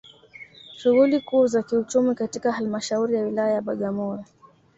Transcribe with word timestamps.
Shughuli 0.75 1.19
kuu 1.21 1.47
za 1.47 1.63
kiuchumi 1.63 2.15
katika 2.15 2.51
Halmashauri 2.51 3.15
ya 3.15 3.23
Wilaya 3.23 3.53
ya 3.53 3.61
Bagamoyo 3.61 4.25